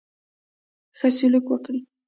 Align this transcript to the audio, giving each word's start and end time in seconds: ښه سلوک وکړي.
ښه 0.97 1.07
سلوک 1.17 1.45
وکړي. 1.49 1.79